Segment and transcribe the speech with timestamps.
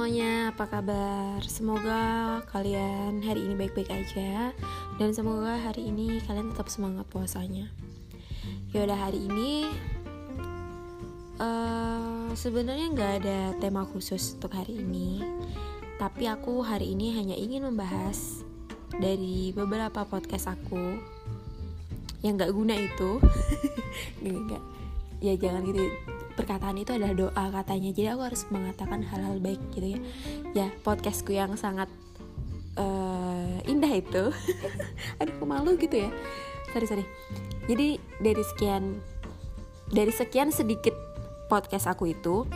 [0.00, 1.44] semuanya, apa kabar?
[1.44, 4.48] Semoga kalian hari ini baik-baik aja.
[4.96, 7.68] Dan semoga hari ini kalian tetap semangat puasanya.
[8.72, 9.68] Yaudah hari ini
[11.36, 15.20] uh, Sebenarnya nggak ada tema khusus untuk hari ini.
[16.00, 18.40] Tapi aku hari ini hanya ingin membahas
[18.96, 20.96] Dari beberapa podcast aku
[22.24, 23.20] Yang nggak guna itu.
[24.48, 24.64] Gak,
[25.20, 25.92] Ya jangan gitu
[26.40, 27.92] perkataan itu adalah doa katanya.
[27.92, 30.00] Jadi aku harus mengatakan hal-hal baik gitu ya.
[30.56, 31.92] Ya podcastku yang sangat
[32.80, 34.32] uh, indah itu.
[35.20, 36.10] Aduh aku malu gitu ya?
[36.72, 37.04] Sorry sorry.
[37.68, 39.04] Jadi dari sekian
[39.92, 40.96] dari sekian sedikit
[41.52, 42.48] podcast aku itu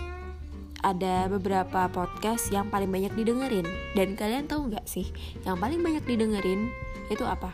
[0.80, 3.68] ada beberapa podcast yang paling banyak didengerin.
[3.92, 5.12] Dan kalian tahu nggak sih
[5.44, 6.72] yang paling banyak didengerin
[7.12, 7.52] itu apa?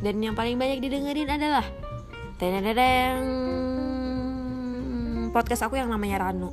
[0.00, 1.66] Dan yang paling banyak didengerin adalah
[2.40, 3.67] tenedeng
[5.30, 6.50] podcast aku yang namanya Ranu.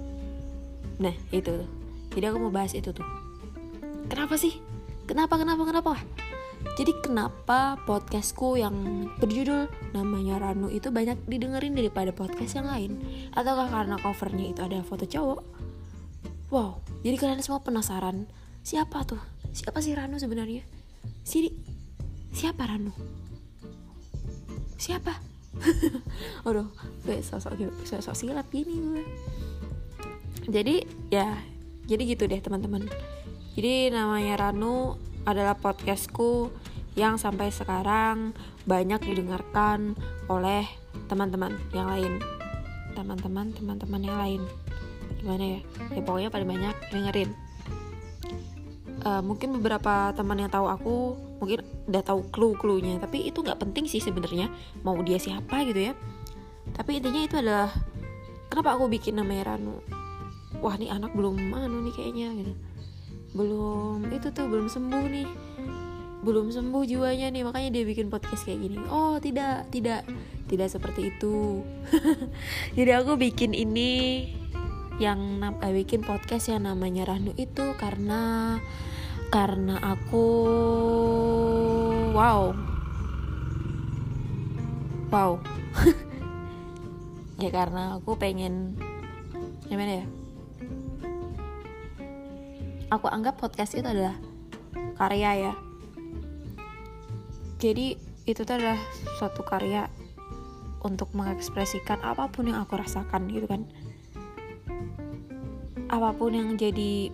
[1.02, 1.70] Nah itu tuh.
[2.16, 3.06] Jadi aku mau bahas itu tuh.
[4.08, 4.60] Kenapa sih?
[5.06, 5.94] Kenapa kenapa kenapa?
[6.76, 12.98] Jadi kenapa podcastku yang berjudul namanya Ranu itu banyak didengerin daripada podcast yang lain?
[13.38, 15.42] Ataukah karena covernya itu ada foto cowok?
[16.50, 18.26] Wow jadi kalian semua penasaran
[18.66, 19.22] siapa tuh?
[19.54, 20.66] Siapa sih Ranu sebenarnya?
[21.22, 21.54] Sini
[22.34, 22.90] siapa Ranu?
[24.82, 25.14] Siapa
[26.48, 26.68] Aduh,
[27.06, 27.56] gue sosok
[27.88, 29.04] sosok silap gini gue.
[30.46, 31.40] Jadi ya,
[31.90, 32.86] jadi gitu deh teman-teman.
[33.56, 36.54] Jadi namanya Ranu adalah podcastku
[36.96, 38.32] yang sampai sekarang
[38.64, 39.98] banyak didengarkan
[40.32, 40.68] oleh
[41.08, 42.14] teman-teman yang lain.
[42.96, 44.42] Teman-teman, teman-teman yang lain.
[45.20, 45.60] Gimana ya?
[45.92, 47.32] Ya pokoknya paling banyak dengerin.
[49.06, 50.96] Uh, mungkin beberapa teman yang tahu aku
[51.40, 53.02] mungkin udah tahu clue-cluenya.
[53.02, 55.94] Tapi itu nggak penting sih sebenarnya mau dia siapa gitu ya.
[56.76, 57.70] Tapi intinya itu adalah
[58.52, 59.80] kenapa aku bikin namanya Ranu?
[60.64, 62.54] Wah nih anak belum anu nih kayaknya gitu.
[63.36, 65.30] Belum itu tuh belum sembuh nih.
[66.26, 68.78] Belum sembuh jiwanya nih makanya dia bikin podcast kayak gini.
[68.90, 70.08] Oh tidak tidak
[70.50, 71.62] tidak seperti itu.
[72.78, 74.26] Jadi aku bikin ini
[74.96, 78.56] yang uh, bikin podcast yang namanya Ranu itu karena
[79.30, 80.26] karena aku
[82.16, 82.54] wow.
[85.12, 85.32] Wow.
[87.36, 88.80] Ya karena aku pengen
[89.68, 90.06] gimana ya?
[92.88, 94.16] Aku anggap podcast itu adalah
[94.96, 95.54] karya ya.
[97.60, 98.80] Jadi itu tuh adalah
[99.20, 99.92] suatu karya
[100.80, 103.68] untuk mengekspresikan apa pun yang aku rasakan gitu kan.
[105.92, 107.12] Apa pun yang jadi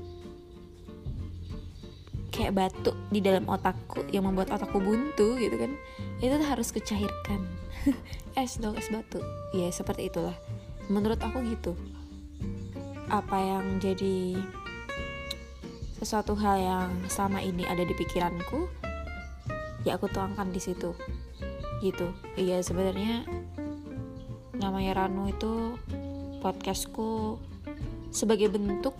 [2.41, 5.77] kayak batu di dalam otakku yang membuat otakku buntu gitu kan.
[6.17, 7.45] Itu harus kecairkan.
[8.41, 9.21] Es dong es batu.
[9.53, 10.33] Ya seperti itulah.
[10.89, 11.77] Menurut aku gitu.
[13.13, 14.41] Apa yang jadi
[16.01, 18.65] sesuatu hal yang sama ini ada di pikiranku
[19.85, 20.97] ya aku tuangkan di situ.
[21.85, 22.09] Gitu.
[22.33, 23.25] Iya sebenarnya
[24.57, 25.77] namanya Ranu itu
[26.41, 27.37] podcastku
[28.09, 28.97] sebagai bentuk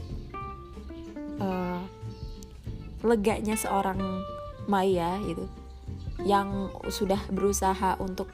[1.41, 1.81] uh,
[3.01, 3.99] leganya seorang
[4.69, 5.49] Maya gitu
[6.21, 8.29] yang sudah berusaha untuk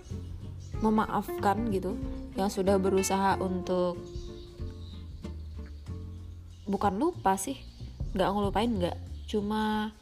[0.84, 1.96] memaafkan gitu
[2.38, 3.98] yang sudah berusaha untuk
[6.68, 7.58] bukan lupa sih
[8.14, 9.96] nggak ngelupain nggak cuma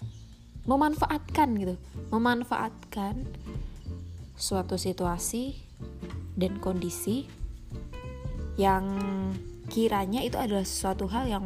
[0.66, 1.76] memanfaatkan gitu
[2.10, 3.22] memanfaatkan
[4.36, 5.56] suatu situasi
[6.36, 7.30] dan kondisi
[8.60, 8.84] yang
[9.72, 11.46] kiranya itu adalah suatu hal yang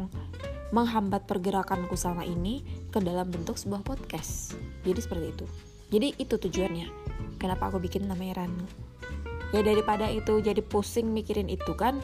[0.70, 2.62] menghambat pergerakanku sama ini
[2.94, 4.54] ke dalam bentuk sebuah podcast.
[4.86, 5.46] Jadi seperti itu.
[5.90, 6.86] Jadi itu tujuannya.
[7.42, 8.66] Kenapa aku bikin namanya Ranu?
[9.50, 11.98] Ya daripada itu jadi pusing mikirin itu kan.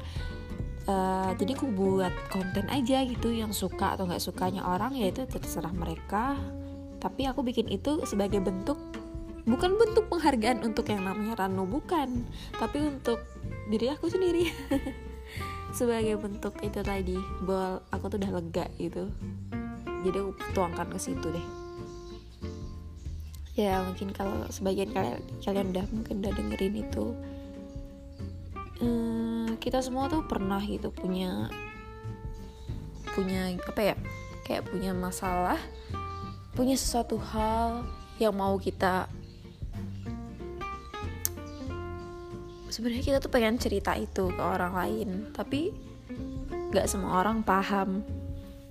[0.86, 5.22] Uh, jadi aku buat konten aja gitu yang suka atau nggak sukanya orang ya itu
[5.26, 6.34] terserah mereka.
[6.98, 8.78] Tapi aku bikin itu sebagai bentuk
[9.46, 12.26] bukan bentuk penghargaan untuk yang namanya Ranu bukan,
[12.58, 13.22] tapi untuk
[13.70, 14.50] diri aku sendiri.
[15.74, 19.10] sebagai bentuk itu tadi bahwa aku tuh udah lega gitu.
[20.06, 21.46] Jadi aku tuangkan ke situ deh.
[23.56, 27.16] Ya mungkin kalau sebagian kalian kalian udah mungkin udah dengerin itu
[28.80, 31.48] hmm, kita semua tuh pernah gitu punya
[33.16, 33.96] punya apa ya
[34.44, 35.56] kayak punya masalah
[36.52, 37.84] punya sesuatu hal
[38.20, 39.08] yang mau kita
[42.76, 45.72] sebenarnya kita tuh pengen cerita itu ke orang lain tapi
[46.76, 48.04] nggak semua orang paham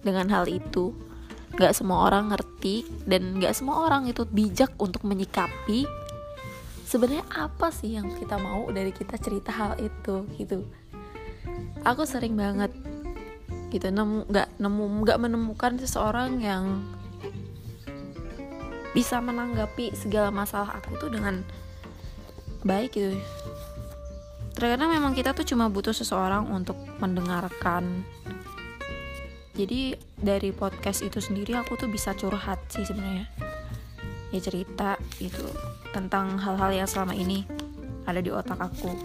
[0.05, 0.93] dengan hal itu.
[1.57, 5.89] Nggak semua orang ngerti dan nggak semua orang itu bijak untuk menyikapi
[6.85, 10.61] sebenarnya apa sih yang kita mau dari kita cerita hal itu gitu.
[11.81, 12.69] Aku sering banget
[13.73, 16.85] gitu nemu nggak nemu nggak menemukan seseorang yang
[18.93, 21.41] bisa menanggapi segala masalah aku tuh dengan
[22.61, 23.17] baik gitu
[24.55, 28.07] terkadang memang kita tuh cuma butuh seseorang untuk mendengarkan.
[29.55, 33.27] Jadi dari podcast itu sendiri aku tuh bisa curhat sih sebenarnya.
[34.31, 35.43] Ya cerita gitu
[35.91, 37.43] tentang hal-hal yang selama ini
[38.07, 38.95] ada di otak aku.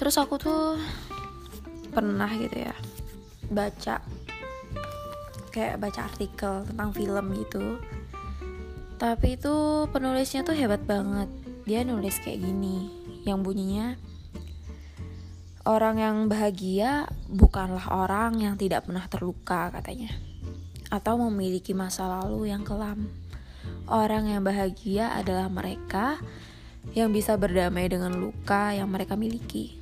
[0.00, 0.80] Terus aku tuh
[1.92, 2.74] pernah gitu ya
[3.52, 4.00] baca
[5.52, 7.80] kayak baca artikel tentang film gitu.
[9.00, 11.39] Tapi itu penulisnya tuh hebat banget
[11.70, 12.90] dia nulis kayak gini
[13.22, 13.94] yang bunyinya
[15.62, 20.10] orang yang bahagia bukanlah orang yang tidak pernah terluka katanya.
[20.90, 23.06] Atau memiliki masa lalu yang kelam.
[23.86, 26.18] Orang yang bahagia adalah mereka
[26.98, 29.78] yang bisa berdamai dengan luka yang mereka miliki.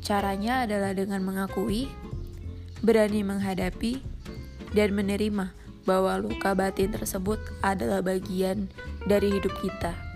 [0.00, 1.92] Caranya adalah dengan mengakui
[2.80, 4.00] berani menghadapi
[4.72, 5.52] dan menerima
[5.84, 8.72] bahwa luka batin tersebut adalah bagian
[9.04, 10.07] dari hidup kita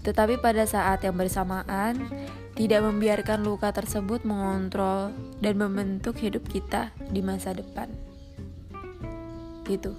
[0.00, 2.08] tetapi pada saat yang bersamaan,
[2.56, 7.88] tidak membiarkan luka tersebut mengontrol dan membentuk hidup kita di masa depan.
[9.68, 9.92] Gitu.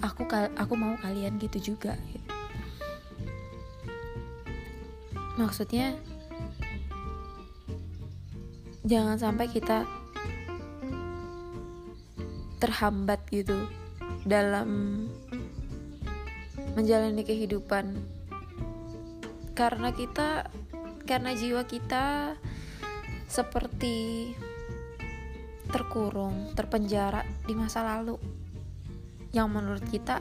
[0.00, 1.96] Aku aku mau kalian gitu juga.
[5.40, 5.96] Maksudnya
[8.84, 9.88] jangan sampai kita
[12.60, 13.56] terhambat gitu
[14.24, 15.04] dalam
[16.72, 18.13] menjalani kehidupan
[19.54, 20.50] karena kita
[21.06, 22.34] karena jiwa kita
[23.30, 24.30] seperti
[25.70, 28.18] terkurung, terpenjara di masa lalu.
[29.30, 30.18] Yang menurut kita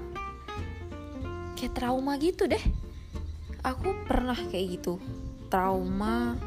[1.57, 2.61] kayak trauma gitu deh.
[3.65, 5.01] Aku pernah kayak gitu,
[5.49, 6.37] trauma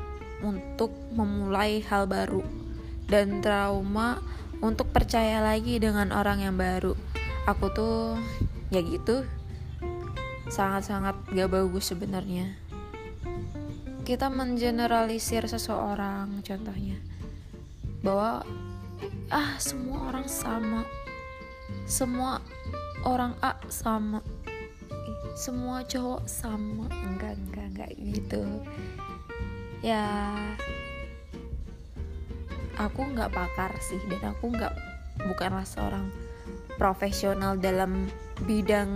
[0.46, 2.42] untuk memulai hal baru.
[3.06, 4.18] Dan trauma
[4.62, 6.94] untuk percaya lagi dengan orang yang baru.
[7.46, 8.18] Aku tuh
[8.70, 9.22] ya gitu.
[10.50, 12.65] Sangat-sangat gak bagus sebenarnya
[14.06, 16.94] kita mengeneralisir seseorang contohnya.
[18.06, 18.46] Bahwa
[19.34, 20.86] ah semua orang sama.
[21.90, 22.38] Semua
[23.02, 24.22] orang A sama.
[25.34, 26.86] Semua cowok sama.
[26.86, 28.46] Enggak enggak enggak gitu.
[29.82, 30.38] Ya
[32.78, 34.70] aku nggak pakar sih dan aku nggak
[35.26, 36.06] bukanlah seorang
[36.78, 38.06] profesional dalam
[38.46, 38.92] bidang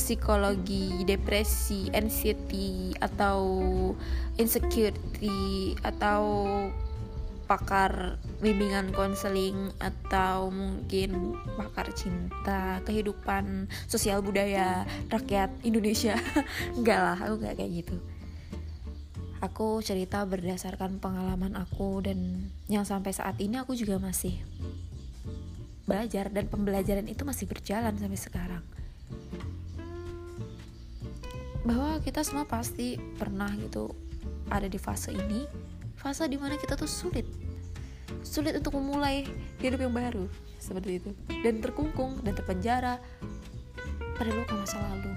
[0.00, 3.38] psikologi, depresi, anxiety atau
[4.40, 6.24] insecurity atau
[7.44, 16.16] pakar bimbingan konseling atau mungkin pakar cinta, kehidupan sosial budaya rakyat Indonesia.
[16.78, 17.96] enggak lah, aku enggak kayak gitu.
[19.44, 24.36] Aku cerita berdasarkan pengalaman aku dan yang sampai saat ini aku juga masih
[25.90, 28.64] belajar dan pembelajaran itu masih berjalan sampai sekarang
[31.64, 33.92] bahwa kita semua pasti pernah gitu
[34.48, 35.44] ada di fase ini
[36.00, 37.28] fase di mana kita tuh sulit.
[38.24, 39.28] Sulit untuk memulai
[39.60, 40.24] hidup yang baru
[40.56, 41.10] seperti itu.
[41.44, 42.96] Dan terkungkung dan terpenjara
[44.16, 45.12] pada luka masa lalu.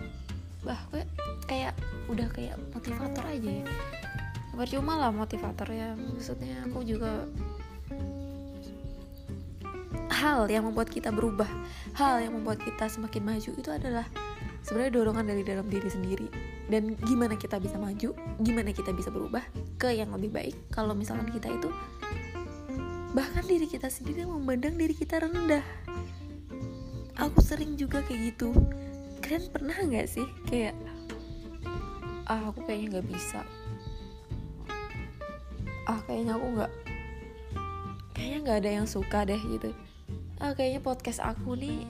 [0.63, 1.07] Bah gue
[1.47, 1.73] kayak
[2.11, 3.67] udah kayak motivator aja ya.
[4.53, 5.95] Percuma lah motivator ya.
[5.95, 7.23] Maksudnya aku juga
[10.23, 11.49] hal yang membuat kita berubah
[11.99, 14.07] hal yang membuat kita semakin maju itu adalah
[14.63, 16.27] sebenarnya dorongan dari dalam diri sendiri.
[16.71, 19.43] Dan gimana kita bisa maju gimana kita bisa berubah
[19.75, 20.55] ke yang lebih baik.
[20.71, 21.69] Kalau misalkan kita itu
[23.13, 25.61] bahkan diri kita sendiri memandang diri kita rendah.
[27.19, 28.55] Aku sering juga kayak gitu.
[29.21, 30.73] Kalian pernah nggak sih kayak
[32.25, 33.43] ah aku kayaknya nggak bisa.
[35.83, 36.71] Ah kayaknya aku nggak
[38.15, 39.75] kayaknya nggak ada yang suka deh gitu.
[40.39, 41.85] Ah kayaknya podcast aku nih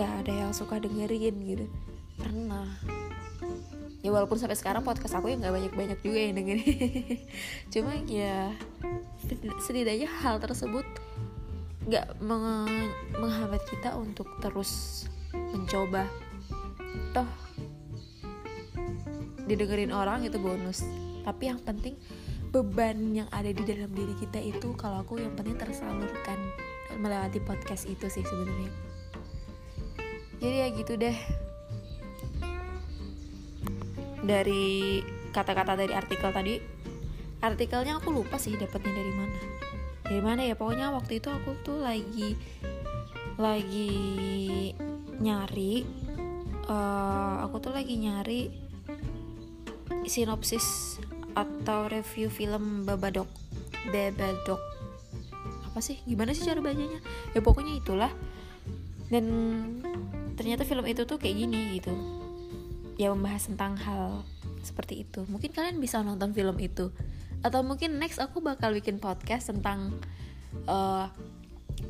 [0.00, 1.66] gak ada yang suka dengerin gitu.
[2.16, 2.64] Pernah.
[4.00, 7.20] Ya walaupun sampai sekarang podcast aku ya nggak banyak banyak juga yang dengerin.
[7.72, 8.48] Cuma ya
[9.60, 10.88] setidaknya hal tersebut
[11.84, 12.64] nggak meng
[13.20, 15.04] menghambat kita untuk terus
[15.36, 16.08] mencoba.
[17.12, 17.28] Toh
[19.44, 20.80] didengerin orang itu bonus.
[21.20, 22.00] Tapi yang penting
[22.48, 26.40] beban yang ada di dalam diri kita itu kalau aku yang penting tersalurkan
[26.98, 28.89] melewati podcast itu sih sebenarnya
[30.40, 31.16] jadi ya gitu deh.
[34.20, 36.54] Dari kata-kata dari artikel tadi
[37.40, 39.38] artikelnya aku lupa sih dapatnya dari mana.
[40.04, 40.56] Dari mana ya?
[40.56, 42.34] Pokoknya waktu itu aku tuh lagi
[43.40, 43.92] lagi
[45.20, 45.84] nyari
[46.68, 48.52] uh, aku tuh lagi nyari
[50.04, 50.98] sinopsis
[51.36, 53.28] atau review film Babadook
[53.88, 54.60] Bebedok
[55.70, 56.02] apa sih?
[56.02, 56.98] Gimana sih cara bacanya?
[57.30, 58.10] Ya pokoknya itulah.
[59.06, 59.26] Dan
[60.40, 61.92] ternyata film itu tuh kayak gini gitu.
[62.96, 64.24] Ya membahas tentang hal
[64.64, 65.28] seperti itu.
[65.28, 66.88] Mungkin kalian bisa nonton film itu.
[67.44, 70.00] Atau mungkin next aku bakal bikin podcast tentang
[70.64, 71.12] uh,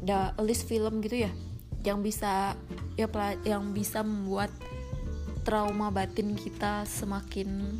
[0.03, 1.33] the list film gitu ya.
[1.87, 2.59] Yang bisa
[2.99, 3.07] ya
[3.47, 4.51] yang bisa membuat
[5.47, 7.79] trauma batin kita semakin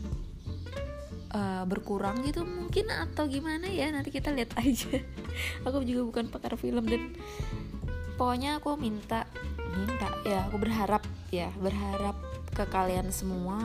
[1.35, 3.91] uh, berkurang gitu mungkin atau gimana ya.
[3.91, 5.03] Nanti kita lihat aja.
[5.67, 7.19] Aku juga bukan pakar film dan
[8.15, 9.25] pokoknya aku minta
[9.73, 11.03] minta ya aku berharap
[11.35, 12.15] ya berharap
[12.55, 13.59] ke kalian semua.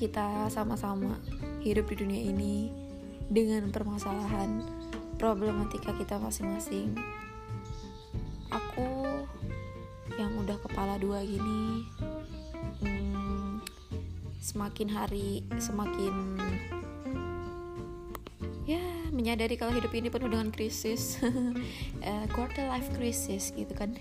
[0.00, 1.20] Kita sama-sama
[1.60, 2.72] hidup di dunia ini
[3.28, 4.64] dengan permasalahan
[5.20, 6.96] problematika kita masing-masing.
[8.48, 8.88] Aku
[10.16, 11.84] yang udah kepala dua gini
[12.84, 13.64] hmm,
[14.40, 16.36] semakin hari semakin
[18.68, 21.22] ya menyadari kalau hidup ini penuh dengan krisis.
[22.02, 23.94] Uh, quarter life crisis gitu kan.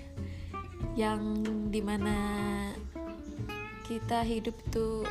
[0.97, 2.17] Yang di mana
[3.85, 5.05] kita hidup tuh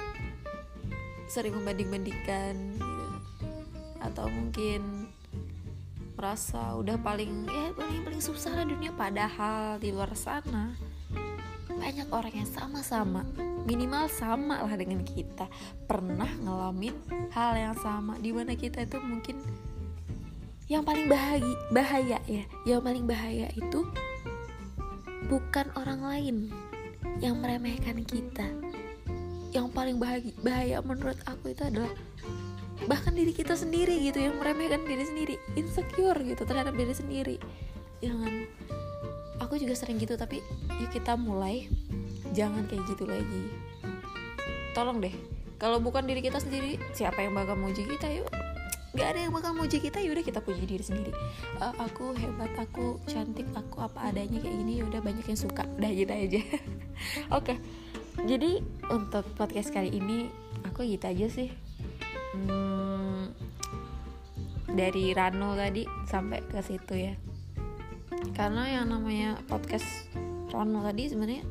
[1.31, 3.07] sering membanding-bandingkan gitu.
[4.03, 5.07] atau mungkin
[6.19, 8.91] merasa udah paling ya paling paling susah lah dunia.
[8.91, 10.75] Padahal di luar sana
[11.71, 13.23] banyak orang yang sama-sama
[13.63, 15.47] minimal sama lah dengan kita.
[15.87, 16.99] Pernah ngalamin
[17.31, 19.39] hal yang sama di mana kita itu mungkin
[20.71, 23.83] yang paling bahagi, bahaya ya yang paling bahaya itu
[25.27, 26.37] bukan orang lain
[27.19, 28.47] yang meremehkan kita.
[29.51, 31.91] Yang paling bahagi, bahaya menurut aku itu adalah
[32.87, 37.37] bahkan diri kita sendiri gitu yang meremehkan diri sendiri insecure gitu terhadap diri sendiri.
[37.99, 38.47] Jangan
[39.43, 40.39] aku juga sering gitu tapi
[40.79, 41.67] yuk kita mulai.
[42.31, 43.43] Jangan kayak gitu lagi.
[44.71, 45.13] Tolong deh
[45.59, 48.07] kalau bukan diri kita sendiri siapa yang bakal muji kita?
[48.07, 48.40] Yuk
[48.91, 51.15] nggak ada yang bakal muji kita yaudah kita puji diri sendiri
[51.63, 55.91] uh, aku hebat aku cantik aku apa adanya kayak gini yaudah banyak yang suka udah
[55.95, 56.41] gitu aja
[57.39, 57.57] oke okay.
[58.27, 58.59] jadi
[58.91, 60.27] untuk podcast kali ini
[60.67, 61.49] aku gitu aja sih
[62.35, 63.31] hmm,
[64.75, 67.15] dari Rano tadi sampai ke situ ya
[68.35, 69.87] karena yang namanya podcast
[70.51, 71.47] Rano tadi sebenarnya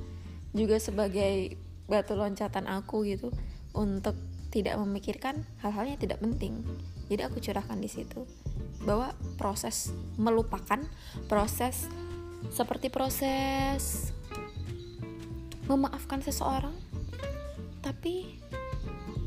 [0.51, 1.55] juga sebagai
[1.89, 3.33] batu loncatan aku gitu
[3.73, 4.13] untuk
[4.49, 6.65] tidak memikirkan hal-hal yang tidak penting.
[7.09, 8.23] Jadi aku curahkan di situ
[8.85, 10.79] bahwa proses melupakan
[11.27, 11.89] proses
[12.53, 14.15] seperti proses
[15.67, 16.71] memaafkan seseorang
[17.83, 18.39] tapi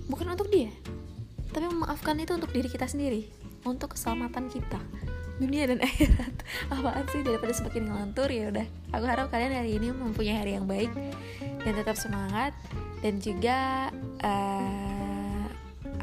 [0.09, 0.73] bukan untuk dia
[1.53, 3.29] tapi memaafkan itu untuk diri kita sendiri
[3.69, 4.81] untuk keselamatan kita
[5.43, 6.35] dunia dan akhirat.
[6.71, 7.27] Apaan sih?
[7.27, 8.67] Daripada semakin ngelantur ya udah.
[8.95, 10.93] Aku harap kalian hari ini mempunyai hari yang baik
[11.67, 12.55] dan tetap semangat.
[13.03, 13.91] Dan juga
[14.23, 15.45] uh,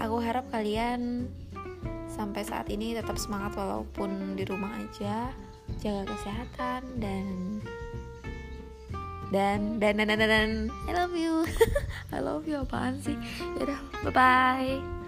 [0.04, 1.32] aku harap kalian
[2.20, 5.32] sampai saat ini tetap semangat walaupun di rumah aja
[5.80, 7.64] jaga kesehatan dan
[9.32, 10.52] dan dan dan dan, dan, dan.
[10.90, 11.48] I love you.
[12.16, 13.16] I love you apaan sih?
[13.56, 14.99] Ya udah bye bye